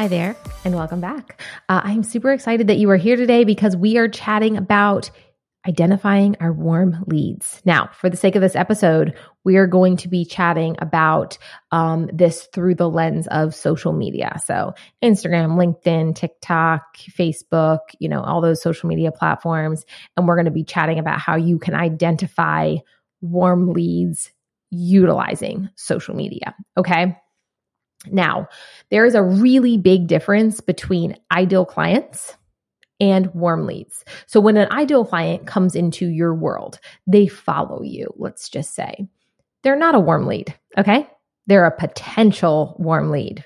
[0.00, 1.42] Hi there, and welcome back.
[1.68, 5.10] Uh, I'm super excited that you are here today because we are chatting about
[5.68, 7.60] identifying our warm leads.
[7.66, 9.14] Now, for the sake of this episode,
[9.44, 11.36] we are going to be chatting about
[11.70, 14.40] um, this through the lens of social media.
[14.46, 14.72] So,
[15.04, 19.84] Instagram, LinkedIn, TikTok, Facebook, you know, all those social media platforms.
[20.16, 22.76] And we're going to be chatting about how you can identify
[23.20, 24.30] warm leads
[24.70, 26.54] utilizing social media.
[26.78, 27.18] Okay.
[28.06, 28.48] Now,
[28.90, 32.36] there is a really big difference between ideal clients
[32.98, 34.04] and warm leads.
[34.26, 39.08] So when an ideal client comes into your world, they follow you, let's just say.
[39.62, 41.08] They're not a warm lead, okay?
[41.46, 43.44] They're a potential warm lead.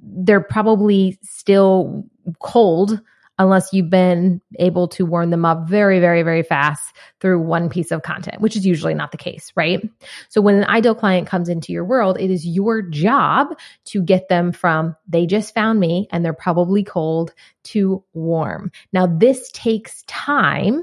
[0.00, 2.04] They're probably still
[2.40, 3.00] cold
[3.38, 7.90] unless you've been able to warm them up very, very, very fast through one piece
[7.90, 9.88] of content, which is usually not the case, right?
[10.28, 13.48] So when an ideal client comes into your world, it is your job
[13.86, 17.32] to get them from they just found me and they're probably cold
[17.64, 18.70] to warm.
[18.92, 20.82] Now, this takes time.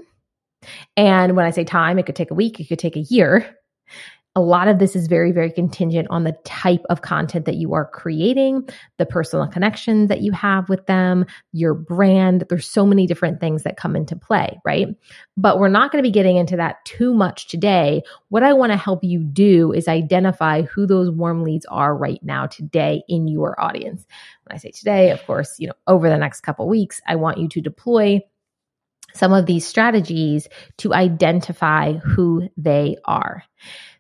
[0.98, 3.56] And when I say time, it could take a week, it could take a year
[4.38, 7.74] a lot of this is very, very contingent on the type of content that you
[7.74, 12.44] are creating, the personal connections that you have with them, your brand.
[12.50, 14.88] There's so many different things that come into play, right?
[15.38, 18.04] But we're not going to be getting into that too much today.
[18.28, 22.20] What I want to help you do is identify who those warm leads are right
[22.22, 24.06] now today in your audience.
[24.44, 27.38] When I say today, of course, you know, over the next couple weeks, I want
[27.38, 28.20] you to deploy
[29.14, 33.44] some of these strategies to identify who they are.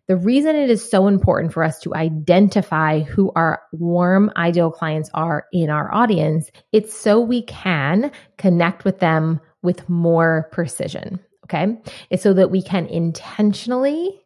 [0.07, 5.09] The reason it is so important for us to identify who our warm ideal clients
[5.13, 11.19] are in our audience, it's so we can connect with them with more precision.
[11.45, 11.77] Okay.
[12.09, 14.21] It's so that we can intentionally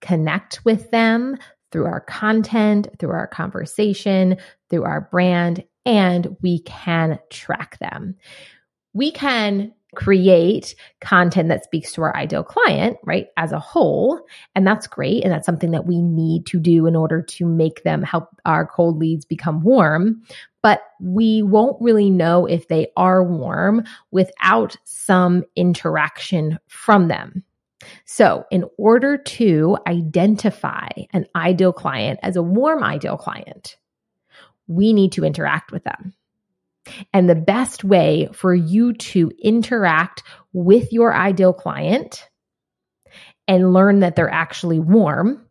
[0.00, 1.36] connect with them
[1.70, 4.36] through our content, through our conversation,
[4.70, 8.16] through our brand, and we can track them.
[8.92, 14.20] We can create content that speaks to our ideal client, right, as a whole.
[14.54, 15.24] And that's great.
[15.24, 18.66] And that's something that we need to do in order to make them help our
[18.66, 20.22] cold leads become warm.
[20.62, 27.44] But we won't really know if they are warm without some interaction from them.
[28.04, 33.76] So, in order to identify an ideal client as a warm ideal client,
[34.66, 36.12] we need to interact with them.
[37.12, 40.22] And the best way for you to interact
[40.52, 42.28] with your ideal client
[43.46, 45.46] and learn that they're actually warm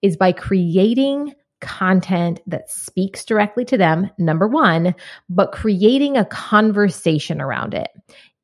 [0.00, 4.94] is by creating content that speaks directly to them, number one,
[5.28, 7.88] but creating a conversation around it,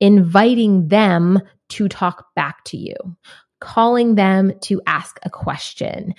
[0.01, 2.95] inviting them to talk back to you,
[3.61, 6.15] calling them to ask a question,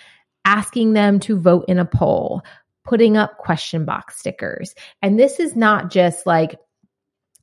[0.45, 2.41] asking them to vote in a poll,
[2.85, 4.73] putting up question box stickers.
[5.01, 6.57] And this is not just like,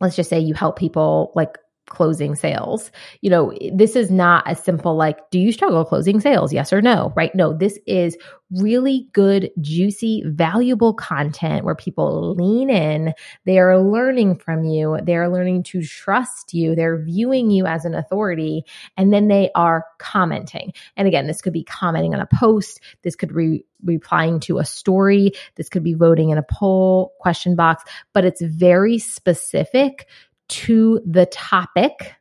[0.01, 1.59] let's just say you help people like
[1.89, 2.91] closing sales.
[3.21, 6.53] You know, this is not a simple like, do you struggle closing sales?
[6.53, 7.35] Yes or no, right?
[7.35, 8.17] No, this is
[8.51, 13.13] really good, juicy, valuable content where people lean in.
[13.45, 14.99] They are learning from you.
[15.03, 16.75] They are learning to trust you.
[16.75, 18.65] They're viewing you as an authority
[18.97, 20.73] and then they are commenting.
[20.97, 22.81] And again, this could be commenting on a post.
[23.03, 25.33] This could be replying to a story.
[25.57, 30.07] This could be voting in a poll question box, but it's very specific
[30.49, 32.15] to the topic.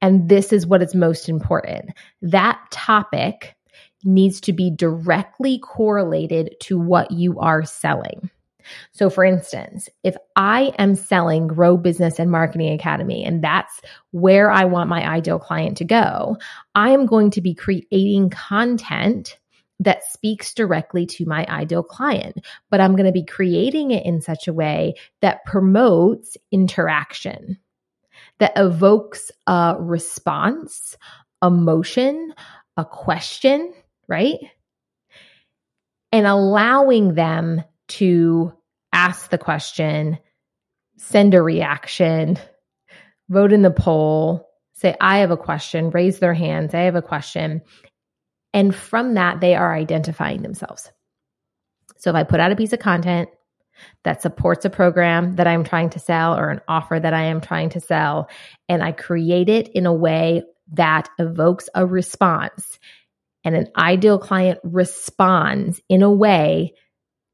[0.00, 1.90] And this is what is most important.
[2.20, 3.56] That topic
[4.04, 8.30] needs to be directly correlated to what you are selling.
[8.92, 13.80] So, for instance, if I am selling Grow Business and Marketing Academy, and that's
[14.12, 16.38] where I want my ideal client to go,
[16.74, 19.38] I am going to be creating content
[19.80, 24.20] that speaks directly to my ideal client, but I'm going to be creating it in
[24.20, 27.58] such a way that promotes interaction,
[28.38, 30.96] that evokes a response,
[31.42, 32.34] emotion,
[32.76, 33.74] a question,
[34.08, 34.38] right?
[36.12, 38.52] And allowing them to
[38.92, 40.18] ask the question,
[40.96, 42.38] send a reaction,
[43.28, 47.02] vote in the poll, say, I have a question, raise their hands, I have a
[47.02, 47.62] question,
[48.54, 50.90] and from that, they are identifying themselves.
[51.98, 53.28] So if I put out a piece of content
[54.04, 57.40] that supports a program that I'm trying to sell or an offer that I am
[57.40, 58.30] trying to sell,
[58.68, 62.78] and I create it in a way that evokes a response,
[63.44, 66.74] and an ideal client responds in a way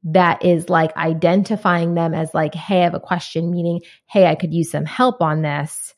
[0.03, 4.33] that is like identifying them as like, hey, I have a question, meaning, hey, I
[4.33, 5.93] could use some help on this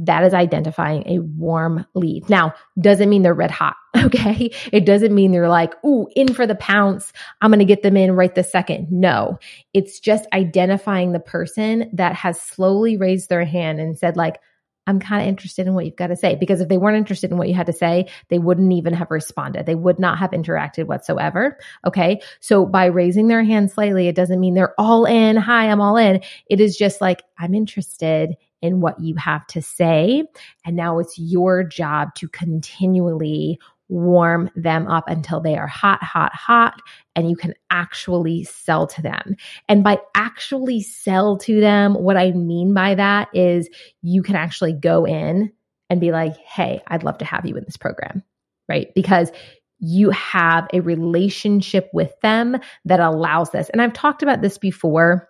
[0.00, 2.28] that is identifying a warm lead.
[2.30, 3.76] Now, doesn't mean they're red hot.
[4.04, 4.50] Okay.
[4.72, 7.12] It doesn't mean they're like, ooh, in for the pounce.
[7.42, 8.86] I'm going to get them in right this second.
[8.90, 9.38] No,
[9.74, 14.40] it's just identifying the person that has slowly raised their hand and said like,
[14.86, 16.36] I'm kind of interested in what you've got to say.
[16.36, 19.10] Because if they weren't interested in what you had to say, they wouldn't even have
[19.10, 19.66] responded.
[19.66, 21.58] They would not have interacted whatsoever.
[21.86, 22.22] Okay.
[22.40, 25.36] So by raising their hand slightly, it doesn't mean they're all in.
[25.36, 26.22] Hi, I'm all in.
[26.46, 30.24] It is just like, I'm interested in what you have to say.
[30.64, 33.58] And now it's your job to continually
[33.88, 36.80] warm them up until they are hot, hot, hot,
[37.16, 39.34] and you can actually sell to them.
[39.68, 43.68] And by actually sell to them, what I mean by that is
[44.00, 45.52] you can actually go in
[45.90, 48.22] and be like, hey, I'd love to have you in this program,
[48.68, 48.94] right?
[48.94, 49.32] Because
[49.80, 53.70] you have a relationship with them that allows this.
[53.70, 55.29] And I've talked about this before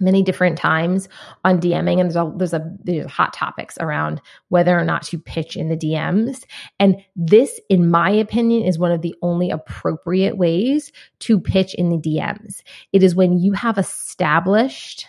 [0.00, 1.08] many different times
[1.44, 5.18] on DMing, and there's a, there's a there's hot topics around whether or not to
[5.18, 6.44] pitch in the DMs.
[6.78, 11.90] And this, in my opinion, is one of the only appropriate ways to pitch in
[11.90, 12.62] the DMs.
[12.92, 15.06] It is when you have established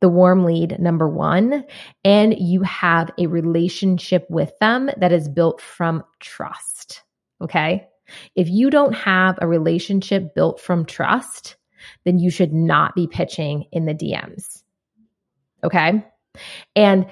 [0.00, 1.64] the warm lead number one,
[2.04, 7.02] and you have a relationship with them that is built from trust.
[7.40, 7.88] Okay.
[8.34, 11.56] If you don't have a relationship built from trust,
[12.06, 14.62] then you should not be pitching in the DMs.
[15.62, 16.06] Okay.
[16.74, 17.06] And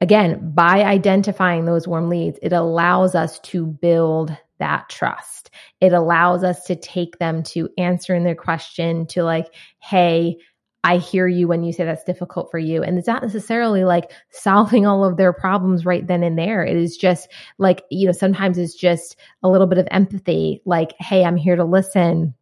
[0.00, 5.50] again, by identifying those warm leads, it allows us to build that trust.
[5.80, 9.46] It allows us to take them to answering their question to like,
[9.78, 10.38] hey,
[10.82, 12.82] I hear you when you say that's difficult for you.
[12.82, 16.64] And it's not necessarily like solving all of their problems right then and there.
[16.64, 17.28] It is just
[17.58, 21.56] like, you know, sometimes it's just a little bit of empathy, like, hey, I'm here
[21.56, 22.34] to listen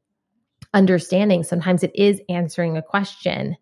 [0.75, 1.43] understanding.
[1.45, 3.57] Sometimes it is answering a question.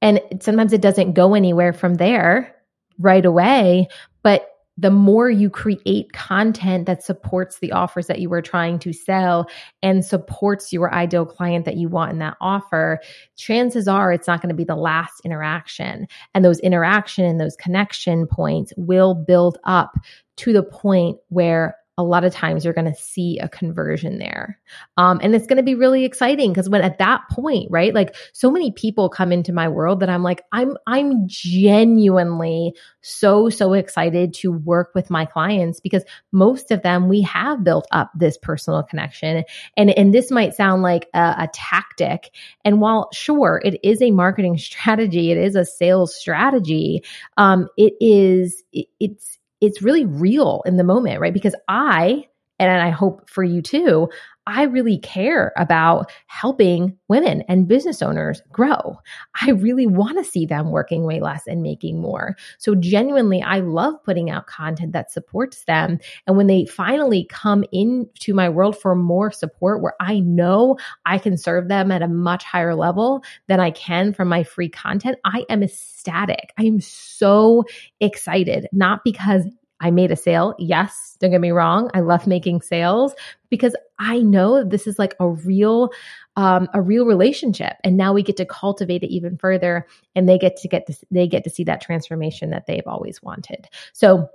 [0.00, 2.56] And sometimes it doesn't go anywhere from there
[2.98, 3.88] right away.
[4.22, 4.48] But
[4.78, 9.46] the more you create content that supports the offers that you were trying to sell
[9.82, 12.98] and supports your ideal client that you want in that offer,
[13.36, 16.06] chances are it's not going to be the last interaction.
[16.34, 19.92] And those interaction and those connection points will build up
[20.38, 24.58] to the point where a lot of times you're going to see a conversion there.
[24.96, 27.92] Um, and it's going to be really exciting because when at that point, right?
[27.92, 33.50] Like so many people come into my world that I'm like, I'm, I'm genuinely so,
[33.50, 36.02] so excited to work with my clients because
[36.32, 39.44] most of them, we have built up this personal connection.
[39.76, 42.30] And, and this might sound like a, a tactic.
[42.64, 47.04] And while sure, it is a marketing strategy, it is a sales strategy.
[47.36, 51.32] Um, it is, it, it's, it's really real in the moment, right?
[51.32, 52.26] Because I,
[52.58, 54.08] and I hope for you too,
[54.46, 58.98] I really care about helping women and business owners grow.
[59.40, 62.36] I really want to see them working way less and making more.
[62.58, 65.98] So, genuinely, I love putting out content that supports them.
[66.26, 71.18] And when they finally come into my world for more support, where I know I
[71.18, 75.18] can serve them at a much higher level than I can from my free content,
[75.24, 76.52] I am ecstatic.
[76.58, 77.64] I am so
[78.00, 79.44] excited, not because
[79.82, 80.54] I made a sale.
[80.58, 81.90] Yes, don't get me wrong.
[81.92, 83.14] I love making sales
[83.50, 85.90] because I know this is like a real
[86.36, 90.38] um, a real relationship and now we get to cultivate it even further and they
[90.38, 93.68] get to get this they get to see that transformation that they've always wanted.
[93.92, 94.30] So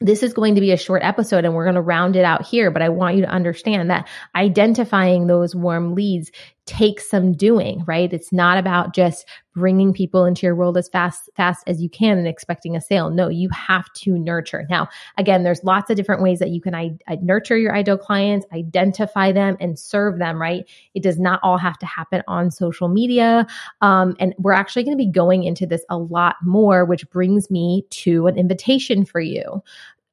[0.00, 2.46] this is going to be a short episode and we're going to round it out
[2.46, 6.30] here, but I want you to understand that identifying those warm leads
[6.66, 8.12] takes some doing, right?
[8.12, 9.26] It's not about just
[9.56, 13.08] bringing people into your world as fast fast as you can and expecting a sale.
[13.08, 14.66] No, you have to nurture.
[14.68, 17.96] Now, again, there's lots of different ways that you can I, I nurture your ideal
[17.96, 20.68] clients, identify them and serve them, right?
[20.94, 23.46] It does not all have to happen on social media.
[23.80, 27.50] Um, and we're actually going to be going into this a lot more, which brings
[27.50, 29.62] me to an invitation for you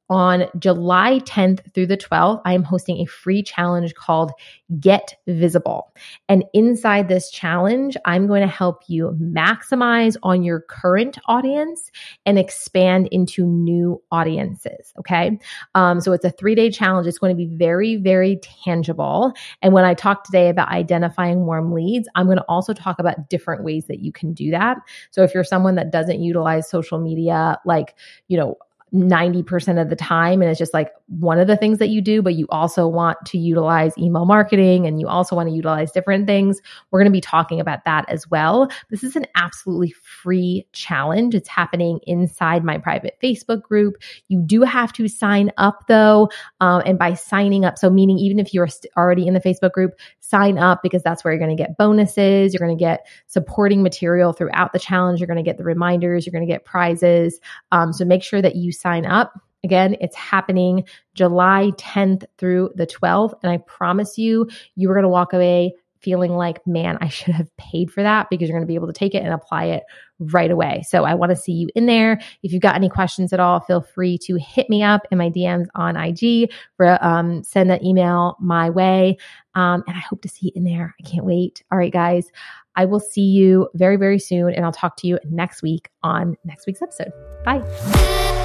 [0.09, 4.31] on July 10th through the 12th, I am hosting a free challenge called
[4.79, 5.93] Get Visible.
[6.27, 11.91] And inside this challenge, I'm going to help you maximize on your current audience
[12.25, 14.93] and expand into new audiences.
[14.99, 15.39] Okay.
[15.75, 17.07] Um, so it's a three day challenge.
[17.07, 19.33] It's going to be very, very tangible.
[19.61, 23.29] And when I talk today about identifying warm leads, I'm going to also talk about
[23.29, 24.77] different ways that you can do that.
[25.11, 27.95] So if you're someone that doesn't utilize social media, like,
[28.27, 28.57] you know,
[28.93, 30.41] 90% of the time.
[30.41, 33.17] And it's just like one of the things that you do, but you also want
[33.25, 36.61] to utilize email marketing and you also want to utilize different things.
[36.91, 38.69] We're going to be talking about that as well.
[38.91, 41.33] This is an absolutely free challenge.
[41.33, 43.95] It's happening inside my private Facebook group.
[44.27, 46.29] You do have to sign up though.
[46.61, 49.93] Um, and by signing up, so meaning even if you're already in the Facebook group,
[50.19, 52.53] sign up because that's where you're going to get bonuses.
[52.53, 55.19] You're going to get supporting material throughout the challenge.
[55.19, 56.25] You're going to get the reminders.
[56.25, 57.39] You're going to get prizes.
[57.71, 59.33] Um, so make sure that you sign up.
[59.63, 63.33] Again, it's happening July 10th through the 12th.
[63.41, 65.73] And I promise you, you are going to walk away
[66.03, 68.87] feeling like, man, I should have paid for that because you're going to be able
[68.87, 69.83] to take it and apply it
[70.19, 70.83] right away.
[70.87, 72.19] So I want to see you in there.
[72.43, 75.29] If you've got any questions at all, feel free to hit me up in my
[75.29, 79.17] DMs on IG or um, send an email my way.
[79.55, 80.93] Um, and I hope to see you in there.
[80.99, 81.63] I can't wait.
[81.71, 82.27] All right, guys.
[82.75, 86.35] I will see you very, very soon, and I'll talk to you next week on
[86.43, 87.11] next week's episode.
[87.45, 88.42] Bye.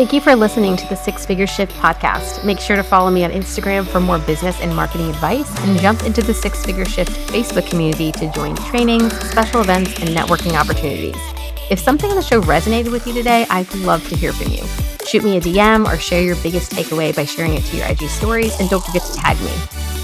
[0.00, 2.42] Thank you for listening to the Six Figure Shift podcast.
[2.42, 6.04] Make sure to follow me on Instagram for more business and marketing advice and jump
[6.04, 11.20] into the Six Figure Shift Facebook community to join trainings, special events, and networking opportunities.
[11.70, 14.64] If something in the show resonated with you today, I'd love to hear from you.
[15.06, 18.08] Shoot me a DM or share your biggest takeaway by sharing it to your IG
[18.08, 19.52] stories, and don't forget to tag me.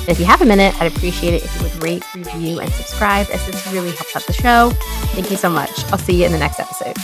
[0.00, 2.70] And if you have a minute, I'd appreciate it if you would rate, review, and
[2.70, 4.72] subscribe, as this really helps out the show.
[5.14, 5.70] Thank you so much.
[5.90, 6.98] I'll see you in the next episode.